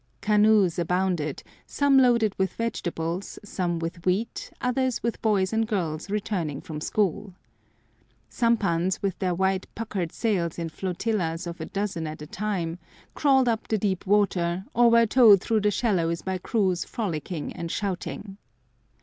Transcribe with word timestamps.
Canoes 0.19 0.79
abounded, 0.79 1.43
some 1.67 1.99
loaded 1.99 2.33
with 2.39 2.53
vegetables, 2.53 3.37
some 3.43 3.77
with 3.77 4.03
wheat, 4.03 4.51
others 4.59 5.03
with 5.03 5.21
boys 5.21 5.53
and 5.53 5.67
girls 5.67 6.09
returning 6.09 6.59
from 6.59 6.81
school. 6.81 7.35
Sampans 8.27 8.99
with 9.03 9.19
their 9.19 9.35
white 9.35 9.67
puckered 9.75 10.11
sails 10.11 10.57
in 10.57 10.69
flotillas 10.69 11.45
of 11.45 11.61
a 11.61 11.67
dozen 11.67 12.07
at 12.07 12.19
a 12.19 12.25
time 12.25 12.79
crawled 13.13 13.47
up 13.47 13.67
the 13.67 13.77
deep 13.77 14.07
water, 14.07 14.65
or 14.73 14.89
were 14.89 15.05
towed 15.05 15.39
through 15.39 15.61
the 15.61 15.69
shallows 15.69 16.23
by 16.23 16.39
crews 16.39 16.83
frolicking 16.83 17.53
and 17.53 17.69
shouting. 17.69 18.37